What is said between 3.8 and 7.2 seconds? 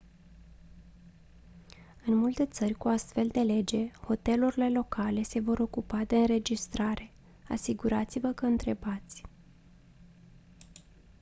hotelurile locale se vor ocupa de înregistrare